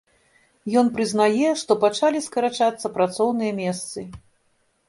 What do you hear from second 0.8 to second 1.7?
Ён прызнае,